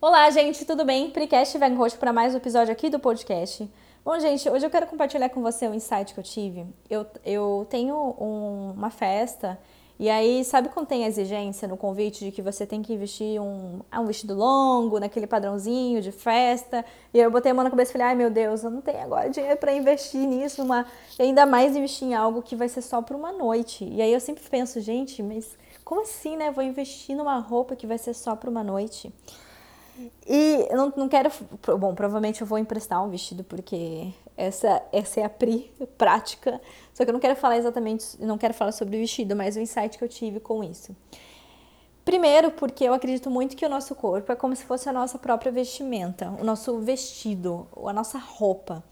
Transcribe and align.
Olá, 0.00 0.30
gente, 0.30 0.64
tudo 0.64 0.84
bem? 0.84 1.10
Precast 1.10 1.58
vem 1.58 1.76
hoje 1.76 1.96
para 1.96 2.12
mais 2.12 2.32
um 2.32 2.36
episódio 2.36 2.70
aqui 2.70 2.88
do 2.88 3.00
podcast. 3.00 3.68
Bom, 4.04 4.16
gente, 4.20 4.48
hoje 4.48 4.64
eu 4.64 4.70
quero 4.70 4.86
compartilhar 4.86 5.28
com 5.28 5.42
você 5.42 5.66
um 5.66 5.74
insight 5.74 6.14
que 6.14 6.20
eu 6.20 6.22
tive. 6.22 6.64
Eu, 6.88 7.04
eu 7.24 7.66
tenho 7.68 7.96
um, 7.96 8.74
uma 8.76 8.90
festa 8.90 9.58
e 9.98 10.08
aí, 10.08 10.44
sabe 10.44 10.68
quando 10.68 10.86
tem 10.86 11.04
a 11.04 11.08
exigência 11.08 11.66
no 11.66 11.76
convite 11.76 12.24
de 12.24 12.30
que 12.30 12.40
você 12.40 12.64
tem 12.64 12.80
que 12.80 12.96
vestir 12.96 13.40
um, 13.40 13.80
um 13.92 14.06
vestido 14.06 14.36
longo, 14.36 15.00
naquele 15.00 15.26
padrãozinho 15.26 16.00
de 16.00 16.12
festa? 16.12 16.84
E 17.12 17.18
eu 17.18 17.28
botei 17.28 17.50
a 17.50 17.54
mão 17.54 17.64
na 17.64 17.70
cabeça 17.70 17.90
e 17.90 17.92
falei, 17.94 18.06
ai 18.06 18.14
meu 18.14 18.30
Deus, 18.30 18.62
eu 18.62 18.70
não 18.70 18.80
tenho 18.80 19.02
agora 19.02 19.28
dinheiro 19.28 19.56
para 19.56 19.74
investir 19.74 20.20
nisso, 20.20 20.62
uma... 20.62 20.86
ainda 21.18 21.44
mais 21.44 21.74
investir 21.74 22.06
em 22.06 22.14
algo 22.14 22.40
que 22.40 22.54
vai 22.54 22.68
ser 22.68 22.82
só 22.82 23.02
por 23.02 23.16
uma 23.16 23.32
noite. 23.32 23.84
E 23.84 24.00
aí 24.00 24.12
eu 24.12 24.20
sempre 24.20 24.44
penso, 24.48 24.80
gente, 24.80 25.20
mas 25.24 25.58
como 25.84 26.02
assim, 26.02 26.36
né? 26.36 26.52
Vou 26.52 26.62
investir 26.62 27.16
numa 27.16 27.40
roupa 27.40 27.74
que 27.74 27.84
vai 27.84 27.98
ser 27.98 28.14
só 28.14 28.36
por 28.36 28.48
uma 28.48 28.62
noite? 28.62 29.12
E 30.26 30.66
eu 30.70 30.76
não, 30.76 30.92
não 30.96 31.08
quero. 31.08 31.30
Bom, 31.78 31.94
provavelmente 31.94 32.40
eu 32.40 32.46
vou 32.46 32.58
emprestar 32.58 33.04
um 33.04 33.10
vestido, 33.10 33.42
porque 33.42 34.12
essa, 34.36 34.82
essa 34.92 35.20
é 35.20 35.24
a 35.24 35.28
pri 35.28 35.70
prática. 35.98 36.60
Só 36.94 37.04
que 37.04 37.10
eu 37.10 37.12
não 37.12 37.20
quero 37.20 37.36
falar 37.36 37.56
exatamente, 37.56 38.04
não 38.20 38.38
quero 38.38 38.54
falar 38.54 38.72
sobre 38.72 38.96
o 38.96 39.00
vestido, 39.00 39.34
mas 39.34 39.56
o 39.56 39.60
insight 39.60 39.98
que 39.98 40.04
eu 40.04 40.08
tive 40.08 40.40
com 40.40 40.62
isso. 40.62 40.94
Primeiro, 42.04 42.50
porque 42.52 42.84
eu 42.84 42.94
acredito 42.94 43.30
muito 43.30 43.54
que 43.54 43.66
o 43.66 43.68
nosso 43.68 43.94
corpo 43.94 44.32
é 44.32 44.36
como 44.36 44.56
se 44.56 44.64
fosse 44.64 44.88
a 44.88 44.92
nossa 44.92 45.18
própria 45.18 45.52
vestimenta, 45.52 46.30
o 46.40 46.44
nosso 46.44 46.78
vestido, 46.78 47.66
a 47.84 47.92
nossa 47.92 48.16
roupa. 48.16 48.82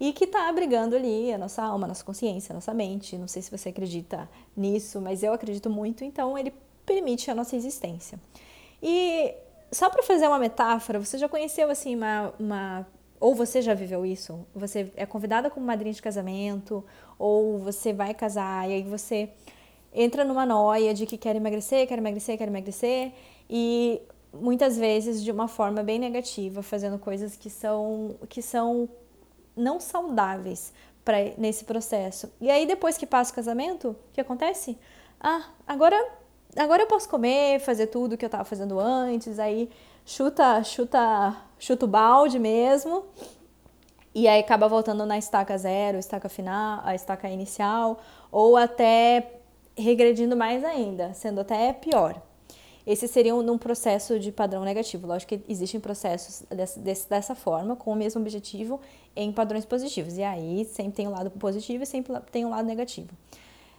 E 0.00 0.12
que 0.12 0.24
está 0.24 0.48
abrigando 0.48 0.96
ali 0.96 1.32
a 1.32 1.38
nossa 1.38 1.62
alma, 1.62 1.86
a 1.86 1.88
nossa 1.88 2.04
consciência, 2.04 2.52
a 2.52 2.54
nossa 2.54 2.74
mente. 2.74 3.16
Não 3.16 3.28
sei 3.28 3.40
se 3.40 3.50
você 3.50 3.68
acredita 3.68 4.28
nisso, 4.56 5.00
mas 5.00 5.22
eu 5.22 5.32
acredito 5.32 5.70
muito, 5.70 6.04
então 6.04 6.36
ele 6.36 6.52
permite 6.84 7.30
a 7.30 7.34
nossa 7.34 7.54
existência. 7.54 8.18
E 8.82 9.34
só 9.76 9.90
para 9.90 10.02
fazer 10.02 10.26
uma 10.26 10.38
metáfora, 10.38 10.98
você 10.98 11.18
já 11.18 11.28
conheceu 11.28 11.70
assim 11.70 11.94
uma, 11.94 12.32
uma 12.40 12.86
ou 13.20 13.34
você 13.34 13.60
já 13.60 13.74
viveu 13.74 14.06
isso? 14.06 14.46
Você 14.54 14.90
é 14.96 15.04
convidada 15.04 15.50
como 15.50 15.66
madrinha 15.66 15.92
de 15.92 16.00
casamento, 16.00 16.82
ou 17.18 17.58
você 17.58 17.92
vai 17.92 18.14
casar 18.14 18.68
e 18.70 18.72
aí 18.72 18.82
você 18.82 19.28
entra 19.92 20.24
numa 20.24 20.46
noia 20.46 20.94
de 20.94 21.04
que 21.04 21.18
quer 21.18 21.36
emagrecer, 21.36 21.86
quer 21.86 21.98
emagrecer, 21.98 22.38
quer 22.38 22.48
emagrecer, 22.48 23.12
e 23.50 24.00
muitas 24.32 24.78
vezes 24.78 25.22
de 25.22 25.30
uma 25.30 25.46
forma 25.46 25.82
bem 25.82 25.98
negativa, 25.98 26.62
fazendo 26.62 26.98
coisas 26.98 27.36
que 27.36 27.50
são 27.50 28.16
que 28.30 28.40
são 28.40 28.88
não 29.54 29.78
saudáveis 29.78 30.72
para 31.04 31.18
nesse 31.36 31.64
processo. 31.66 32.32
E 32.40 32.50
aí 32.50 32.66
depois 32.66 32.96
que 32.96 33.06
passa 33.06 33.30
o 33.30 33.34
casamento, 33.34 33.90
o 33.90 33.96
que 34.14 34.22
acontece? 34.22 34.78
Ah, 35.20 35.50
agora 35.66 35.96
agora 36.54 36.82
eu 36.82 36.86
posso 36.86 37.08
comer, 37.08 37.60
fazer 37.60 37.86
tudo 37.88 38.16
que 38.16 38.24
eu 38.24 38.28
estava 38.28 38.44
fazendo 38.44 38.78
antes, 38.78 39.38
aí 39.38 39.70
chuta, 40.04 40.62
chuta, 40.62 41.36
chuta 41.58 41.84
o 41.84 41.88
balde 41.88 42.38
mesmo. 42.38 43.04
E 44.14 44.26
aí 44.26 44.40
acaba 44.40 44.66
voltando 44.66 45.04
na 45.04 45.18
estaca 45.18 45.58
zero, 45.58 45.98
estaca 45.98 46.28
final, 46.28 46.80
a 46.84 46.94
estaca 46.94 47.28
inicial, 47.28 48.00
ou 48.32 48.56
até 48.56 49.30
regredindo 49.76 50.34
mais 50.34 50.64
ainda, 50.64 51.12
sendo 51.12 51.40
até 51.40 51.72
pior. 51.74 52.22
Esse 52.86 53.08
seria 53.08 53.34
um, 53.34 53.50
um 53.50 53.58
processo 53.58 54.18
de 54.18 54.30
padrão 54.30 54.64
negativo. 54.64 55.06
Lógico 55.06 55.36
que 55.36 55.52
existem 55.52 55.80
processos 55.80 56.44
desse, 56.48 56.78
desse, 56.78 57.10
dessa 57.10 57.34
forma, 57.34 57.74
com 57.74 57.92
o 57.92 57.96
mesmo 57.96 58.20
objetivo, 58.20 58.80
em 59.14 59.32
padrões 59.32 59.66
positivos. 59.66 60.16
E 60.16 60.22
aí 60.22 60.64
sempre 60.64 60.92
tem 60.92 61.08
um 61.08 61.10
lado 61.10 61.30
positivo 61.32 61.82
e 61.82 61.86
sempre 61.86 62.14
tem 62.30 62.46
um 62.46 62.50
lado 62.50 62.66
negativo. 62.66 63.08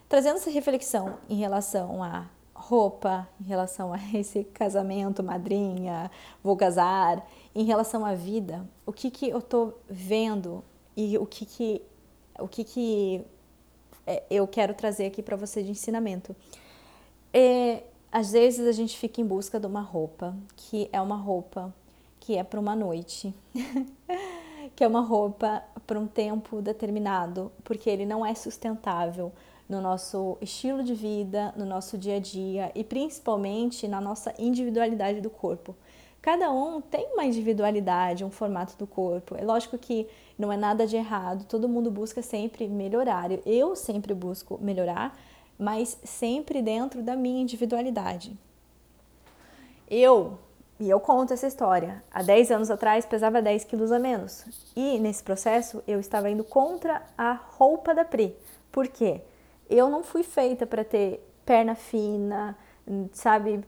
Trazendo 0.10 0.36
essa 0.36 0.52
reflexão 0.52 1.18
em 1.30 1.36
relação 1.36 2.04
a 2.04 2.28
roupa, 2.58 3.28
em 3.40 3.44
relação 3.44 3.94
a 3.94 4.00
esse 4.14 4.44
casamento, 4.44 5.24
madrinha, 5.24 6.12
vou 6.44 6.58
casar, 6.58 7.26
em 7.56 7.64
relação 7.64 8.06
à 8.06 8.14
vida, 8.14 8.68
o 8.86 8.92
que 8.92 9.10
que 9.10 9.30
eu 9.30 9.42
tô 9.42 9.74
vendo 9.88 10.64
e 10.96 11.18
o 11.18 11.26
que 11.26 11.46
que 11.46 11.82
o 12.40 12.48
que 12.48 12.64
que 12.64 13.26
é, 14.06 14.24
eu 14.30 14.48
quero 14.48 14.74
trazer 14.74 15.06
aqui 15.06 15.24
para 15.24 15.36
você 15.36 15.64
de 15.64 15.72
ensinamento. 15.72 16.36
É, 17.34 17.84
às 18.12 18.32
vezes 18.32 18.68
a 18.68 18.72
gente 18.72 18.98
fica 18.98 19.22
em 19.22 19.26
busca 19.26 19.60
de 19.60 19.66
uma 19.66 19.82
roupa 19.82 20.36
que 20.56 20.90
é 20.92 21.02
uma 21.02 21.16
roupa 21.16 21.74
que 22.20 22.38
é 22.38 22.44
para 22.44 22.60
uma 22.60 22.76
noite, 22.76 23.34
que 24.76 24.84
é 24.84 24.88
uma 24.88 25.02
roupa 25.02 25.64
para 25.86 26.00
um 26.00 26.08
tempo 26.08 26.62
determinado, 26.62 27.52
porque 27.64 27.90
ele 27.90 28.06
não 28.06 28.26
é 28.26 28.36
sustentável 28.36 29.32
no 29.68 29.82
nosso 29.82 30.38
estilo 30.42 30.84
de 30.84 30.94
vida, 30.94 31.54
no 31.58 31.66
nosso 31.66 31.98
dia 31.98 32.16
a 32.16 32.20
dia 32.20 32.72
e 32.74 32.84
principalmente 32.84 33.88
na 33.88 34.00
nossa 34.00 34.34
individualidade 34.40 35.22
do 35.22 35.30
corpo. 35.30 35.76
Cada 36.22 36.52
um 36.52 36.82
tem 36.82 37.08
uma 37.14 37.26
individualidade, 37.26 38.26
um 38.26 38.30
formato 38.30 38.78
do 38.78 38.86
corpo. 38.86 39.36
É 39.38 39.44
lógico 39.44 39.78
que 39.78 40.08
não 40.38 40.52
é 40.52 40.58
nada 40.58 40.86
de 40.86 40.96
errado, 40.96 41.46
todo 41.46 41.70
mundo 41.70 41.90
busca 41.90 42.22
sempre 42.22 42.68
melhorar. 42.68 43.30
Eu 43.46 43.76
sempre 43.76 44.14
busco 44.14 44.58
melhorar, 44.62 45.18
mas 45.58 45.98
sempre 46.04 46.62
dentro 46.62 47.02
da 47.02 47.16
minha 47.16 47.42
individualidade. 47.42 48.38
Eu, 49.90 50.38
e 50.80 50.90
eu 50.90 51.00
conto 51.00 51.34
essa 51.34 51.48
história, 51.48 52.04
há 52.12 52.22
10 52.22 52.52
anos 52.52 52.70
atrás 52.70 53.06
pesava 53.06 53.42
10 53.42 53.64
quilos 53.64 53.92
a 53.92 54.00
menos. 54.00 54.46
E 54.76 55.00
nesse 55.00 55.24
processo 55.24 55.82
eu 55.88 56.00
estava 56.00 56.30
indo 56.30 56.44
contra 56.44 57.04
a 57.18 57.34
roupa 57.34 57.96
da 57.96 58.04
Pri. 58.04 58.36
Por 58.70 58.88
quê? 58.90 59.22
Eu 59.70 59.90
não 59.90 60.04
fui 60.04 60.24
feita 60.24 60.66
para 60.66 60.84
ter 60.84 61.24
perna 61.46 61.76
fina, 61.76 62.58
sabe? 63.12 63.64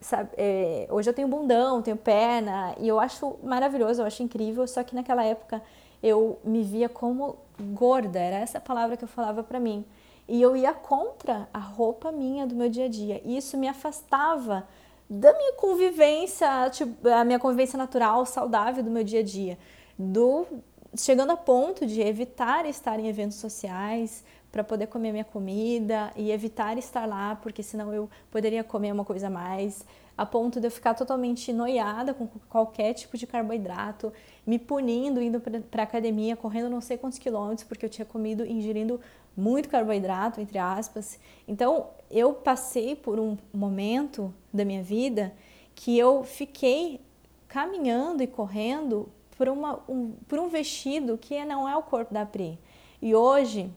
sabe 0.00 0.30
é, 0.36 0.86
hoje 0.90 1.08
eu 1.08 1.14
tenho 1.14 1.28
bundão, 1.28 1.82
tenho 1.82 1.96
perna, 1.96 2.74
e 2.78 2.88
eu 2.88 2.98
acho 2.98 3.36
maravilhoso, 3.42 4.02
eu 4.02 4.06
acho 4.06 4.22
incrível, 4.22 4.66
só 4.66 4.82
que 4.82 4.94
naquela 4.94 5.24
época 5.24 5.62
eu 6.02 6.38
me 6.44 6.62
via 6.62 6.88
como 6.88 7.36
gorda, 7.60 8.18
era 8.18 8.36
essa 8.36 8.60
palavra 8.60 8.96
que 8.96 9.04
eu 9.04 9.08
falava 9.08 9.42
para 9.42 9.58
mim. 9.58 9.84
E 10.28 10.42
eu 10.42 10.56
ia 10.56 10.74
contra 10.74 11.48
a 11.52 11.58
roupa 11.58 12.12
minha 12.12 12.46
do 12.46 12.54
meu 12.54 12.68
dia 12.68 12.84
a 12.84 12.88
dia. 12.88 13.20
E 13.24 13.36
isso 13.36 13.56
me 13.56 13.66
afastava 13.66 14.68
da 15.08 15.32
minha 15.32 15.54
convivência, 15.54 16.68
tipo, 16.70 17.08
a 17.08 17.24
minha 17.24 17.38
convivência 17.38 17.78
natural, 17.78 18.26
saudável 18.26 18.84
do 18.84 18.90
meu 18.90 19.02
dia 19.02 19.20
a 19.20 19.22
dia. 19.22 19.58
Do, 19.98 20.46
chegando 20.94 21.32
a 21.32 21.36
ponto 21.36 21.86
de 21.86 22.02
evitar 22.02 22.66
estar 22.66 23.00
em 23.00 23.08
eventos 23.08 23.38
sociais, 23.38 24.22
para 24.50 24.64
poder 24.64 24.86
comer 24.86 25.12
minha 25.12 25.24
comida 25.24 26.10
e 26.16 26.30
evitar 26.30 26.78
estar 26.78 27.06
lá, 27.06 27.36
porque 27.36 27.62
senão 27.62 27.92
eu 27.92 28.08
poderia 28.30 28.64
comer 28.64 28.92
uma 28.92 29.04
coisa 29.04 29.26
a 29.26 29.30
mais, 29.30 29.84
a 30.16 30.26
ponto 30.26 30.60
de 30.60 30.66
eu 30.66 30.70
ficar 30.70 30.94
totalmente 30.94 31.52
noiada 31.52 32.12
com 32.12 32.26
qualquer 32.48 32.92
tipo 32.94 33.16
de 33.16 33.26
carboidrato, 33.26 34.12
me 34.46 34.58
punindo, 34.58 35.22
indo 35.22 35.40
para 35.40 35.82
academia, 35.82 36.34
correndo 36.34 36.68
não 36.68 36.80
sei 36.80 36.96
quantos 36.96 37.18
quilômetros, 37.18 37.66
porque 37.66 37.84
eu 37.84 37.90
tinha 37.90 38.04
comido, 38.04 38.44
ingerindo 38.44 39.00
muito 39.36 39.68
carboidrato, 39.68 40.40
entre 40.40 40.58
aspas. 40.58 41.20
Então, 41.46 41.90
eu 42.10 42.32
passei 42.32 42.96
por 42.96 43.20
um 43.20 43.38
momento 43.54 44.34
da 44.52 44.64
minha 44.64 44.82
vida 44.82 45.32
que 45.74 45.96
eu 45.96 46.24
fiquei 46.24 47.00
caminhando 47.46 48.20
e 48.20 48.26
correndo 48.26 49.08
por, 49.36 49.48
uma, 49.48 49.80
um, 49.88 50.14
por 50.26 50.40
um 50.40 50.48
vestido 50.48 51.16
que 51.16 51.44
não 51.44 51.68
é 51.68 51.76
o 51.76 51.82
corpo 51.82 52.12
da 52.12 52.26
Pri. 52.26 52.58
E 53.00 53.14
hoje, 53.14 53.70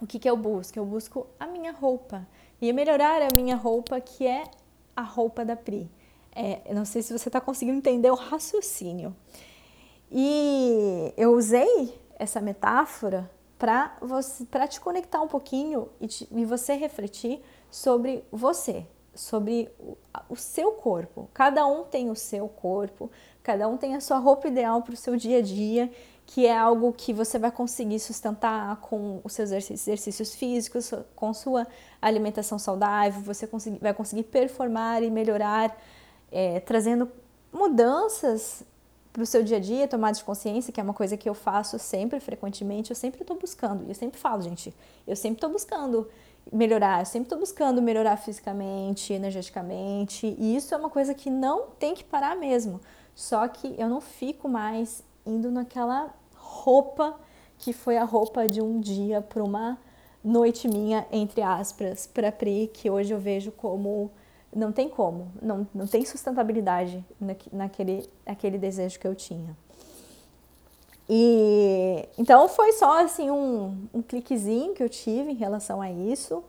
o 0.00 0.06
que, 0.06 0.18
que 0.18 0.28
eu 0.28 0.36
busco? 0.36 0.78
Eu 0.78 0.84
busco 0.84 1.26
a 1.38 1.46
minha 1.46 1.72
roupa. 1.72 2.26
E 2.60 2.72
melhorar 2.72 3.22
a 3.22 3.34
minha 3.34 3.56
roupa, 3.56 4.00
que 4.00 4.26
é 4.26 4.44
a 4.94 5.02
roupa 5.02 5.44
da 5.44 5.56
Pri. 5.56 5.90
É, 6.32 6.72
não 6.72 6.84
sei 6.84 7.02
se 7.02 7.16
você 7.16 7.28
está 7.28 7.40
conseguindo 7.40 7.78
entender 7.78 8.10
o 8.10 8.14
raciocínio. 8.14 9.14
E 10.10 11.12
eu 11.16 11.32
usei 11.32 11.98
essa 12.18 12.40
metáfora 12.40 13.30
para 13.58 13.96
você 14.00 14.44
para 14.44 14.66
te 14.66 14.80
conectar 14.80 15.20
um 15.20 15.28
pouquinho 15.28 15.88
e, 16.00 16.06
te, 16.06 16.28
e, 16.32 16.44
você 16.44 16.74
refletir 16.74 17.42
sobre 17.70 18.24
você, 18.32 18.86
sobre 19.14 19.70
o, 19.78 19.96
o, 20.30 20.36
seu 20.36 20.72
corpo. 20.72 21.28
Cada 21.32 21.66
um 21.66 21.84
tem 21.84 22.10
o 22.10 22.16
seu 22.16 22.48
corpo, 22.48 23.10
cada 23.42 23.68
um 23.68 23.76
tem 23.76 23.94
a 23.94 24.00
sua 24.00 24.18
roupa 24.18 24.48
ideal 24.48 24.82
para 24.82 24.94
o 24.94 24.96
seu 24.96 25.14
dia 25.14 25.38
a 25.38 25.42
dia 25.42 25.92
que 26.32 26.46
é 26.46 26.56
algo 26.56 26.92
que 26.92 27.12
você 27.12 27.40
vai 27.40 27.50
conseguir 27.50 27.98
sustentar 27.98 28.76
com 28.76 29.20
os 29.24 29.32
seus 29.32 29.50
exercícios 29.50 30.32
físicos, 30.32 30.92
com 31.16 31.34
sua 31.34 31.66
alimentação 32.00 32.56
saudável, 32.56 33.20
você 33.20 33.48
vai 33.80 33.92
conseguir 33.92 34.22
performar 34.22 35.02
e 35.02 35.10
melhorar, 35.10 35.76
é, 36.30 36.60
trazendo 36.60 37.10
mudanças 37.52 38.62
para 39.12 39.24
o 39.24 39.26
seu 39.26 39.42
dia 39.42 39.56
a 39.56 39.60
dia, 39.60 39.88
tomada 39.88 40.16
de 40.16 40.22
consciência, 40.22 40.72
que 40.72 40.78
é 40.78 40.84
uma 40.84 40.94
coisa 40.94 41.16
que 41.16 41.28
eu 41.28 41.34
faço 41.34 41.80
sempre, 41.80 42.20
frequentemente, 42.20 42.90
eu 42.90 42.96
sempre 42.96 43.22
estou 43.22 43.36
buscando, 43.36 43.84
e 43.86 43.88
eu 43.88 43.94
sempre 43.96 44.20
falo, 44.20 44.40
gente, 44.40 44.72
eu 45.08 45.16
sempre 45.16 45.38
estou 45.38 45.50
buscando 45.50 46.08
melhorar, 46.52 47.00
eu 47.00 47.06
sempre 47.06 47.26
estou 47.26 47.40
buscando 47.40 47.82
melhorar 47.82 48.16
fisicamente, 48.16 49.12
energeticamente, 49.12 50.28
e 50.38 50.54
isso 50.54 50.72
é 50.72 50.76
uma 50.76 50.90
coisa 50.90 51.12
que 51.12 51.28
não 51.28 51.70
tem 51.76 51.92
que 51.92 52.04
parar 52.04 52.36
mesmo. 52.36 52.80
Só 53.16 53.48
que 53.48 53.74
eu 53.76 53.88
não 53.88 54.00
fico 54.00 54.48
mais 54.48 55.02
indo 55.26 55.50
naquela 55.50 56.14
roupa 56.50 57.14
que 57.58 57.72
foi 57.72 57.96
a 57.96 58.04
roupa 58.04 58.48
de 58.48 58.60
um 58.60 58.80
dia 58.80 59.20
para 59.20 59.42
uma 59.44 59.78
noite 60.24 60.66
minha, 60.66 61.06
entre 61.12 61.42
aspas, 61.42 62.06
para 62.06 62.32
Pri, 62.32 62.70
que 62.72 62.90
hoje 62.90 63.12
eu 63.12 63.18
vejo 63.18 63.52
como 63.52 64.10
não 64.54 64.72
tem 64.72 64.88
como, 64.88 65.28
não, 65.40 65.66
não 65.72 65.86
tem 65.86 66.04
sustentabilidade 66.04 67.04
naquele, 67.52 68.08
naquele 68.26 68.58
desejo 68.58 68.98
que 68.98 69.06
eu 69.06 69.14
tinha. 69.14 69.56
E 71.08 72.08
então 72.18 72.48
foi 72.48 72.72
só 72.72 73.04
assim 73.04 73.30
um, 73.30 73.88
um 73.92 74.02
cliquezinho 74.02 74.74
que 74.74 74.82
eu 74.82 74.88
tive 74.88 75.32
em 75.32 75.36
relação 75.36 75.80
a 75.80 75.90
isso. 75.90 76.42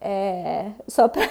É, 0.00 0.70
só 0.88 1.08
para 1.08 1.28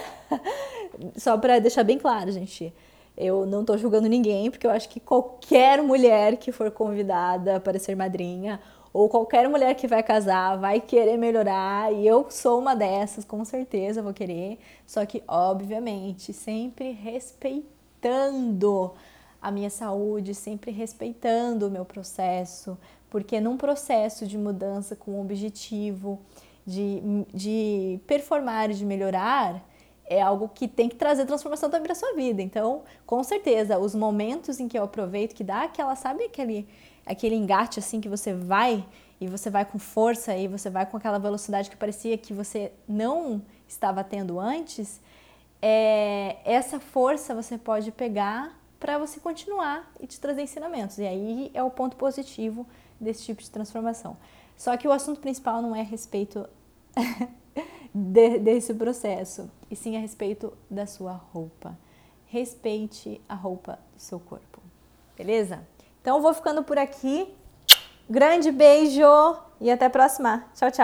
só 1.17 1.37
para 1.37 1.59
deixar 1.59 1.83
bem 1.83 1.97
claro, 1.97 2.31
gente. 2.31 2.73
Eu 3.17 3.45
não 3.45 3.61
estou 3.61 3.77
julgando 3.77 4.07
ninguém, 4.07 4.49
porque 4.49 4.65
eu 4.65 4.71
acho 4.71 4.89
que 4.89 4.99
qualquer 4.99 5.81
mulher 5.81 6.37
que 6.37 6.51
for 6.51 6.71
convidada 6.71 7.59
para 7.59 7.77
ser 7.77 7.95
madrinha 7.95 8.59
ou 8.93 9.07
qualquer 9.07 9.47
mulher 9.47 9.75
que 9.75 9.87
vai 9.87 10.03
casar 10.03 10.57
vai 10.57 10.81
querer 10.81 11.17
melhorar, 11.17 11.93
e 11.93 12.05
eu 12.05 12.25
sou 12.29 12.59
uma 12.59 12.75
dessas, 12.75 13.23
com 13.23 13.43
certeza 13.45 14.01
vou 14.01 14.13
querer, 14.13 14.59
só 14.85 15.05
que, 15.05 15.23
obviamente, 15.27 16.33
sempre 16.33 16.91
respeitando 16.91 18.91
a 19.41 19.49
minha 19.49 19.69
saúde, 19.69 20.35
sempre 20.35 20.71
respeitando 20.71 21.67
o 21.67 21.71
meu 21.71 21.85
processo, 21.85 22.77
porque 23.09 23.39
num 23.39 23.57
processo 23.57 24.27
de 24.27 24.37
mudança 24.37 24.95
com 24.95 25.21
objetivo, 25.21 26.19
de, 26.65 27.01
de 27.33 27.99
performar 28.05 28.69
e 28.69 28.73
de 28.73 28.85
melhorar, 28.85 29.65
é 30.05 30.21
algo 30.21 30.49
que 30.49 30.67
tem 30.67 30.89
que 30.89 30.95
trazer 30.95 31.25
transformação 31.25 31.69
também 31.69 31.85
para 31.85 31.95
sua 31.95 32.13
vida. 32.13 32.41
Então, 32.41 32.83
com 33.05 33.23
certeza, 33.23 33.79
os 33.79 33.95
momentos 33.95 34.59
em 34.59 34.67
que 34.67 34.77
eu 34.77 34.83
aproveito, 34.83 35.33
que 35.33 35.43
dá 35.43 35.63
aquela, 35.63 35.95
sabe 35.95 36.25
aquele 36.25 36.67
aquele 37.05 37.35
engate 37.35 37.79
assim 37.79 37.99
que 37.99 38.09
você 38.09 38.33
vai 38.33 38.85
e 39.19 39.27
você 39.27 39.49
vai 39.49 39.65
com 39.65 39.77
força 39.77 40.35
e 40.35 40.47
você 40.47 40.69
vai 40.69 40.85
com 40.85 40.97
aquela 40.97 41.19
velocidade 41.19 41.69
que 41.69 41.75
parecia 41.75 42.17
que 42.17 42.33
você 42.33 42.71
não 42.87 43.41
estava 43.67 44.03
tendo 44.03 44.39
antes, 44.39 44.99
é, 45.61 46.37
essa 46.43 46.79
força 46.79 47.35
você 47.35 47.57
pode 47.57 47.91
pegar 47.91 48.59
para 48.79 48.97
você 48.97 49.19
continuar 49.19 49.91
e 49.99 50.07
te 50.07 50.19
trazer 50.19 50.41
ensinamentos. 50.41 50.97
E 50.97 51.05
aí 51.05 51.51
é 51.53 51.61
o 51.61 51.69
ponto 51.69 51.95
positivo 51.95 52.65
desse 52.99 53.23
tipo 53.25 53.41
de 53.41 53.49
transformação. 53.49 54.17
Só 54.57 54.75
que 54.75 54.87
o 54.87 54.91
assunto 54.91 55.19
principal 55.19 55.61
não 55.61 55.75
é 55.75 55.83
respeito 55.83 56.49
de, 57.93 58.39
desse 58.39 58.73
processo, 58.73 59.49
e 59.69 59.75
sim 59.75 59.97
a 59.97 59.99
respeito 59.99 60.53
da 60.69 60.85
sua 60.85 61.13
roupa. 61.13 61.77
Respeite 62.27 63.21
a 63.27 63.35
roupa 63.35 63.77
do 63.93 64.01
seu 64.01 64.19
corpo. 64.19 64.61
Beleza? 65.17 65.59
Então 66.01 66.21
vou 66.21 66.33
ficando 66.33 66.63
por 66.63 66.77
aqui. 66.77 67.33
Grande 68.09 68.51
beijo 68.51 69.01
e 69.59 69.69
até 69.69 69.85
a 69.85 69.89
próxima. 69.89 70.45
Tchau, 70.55 70.71
tchau. 70.71 70.79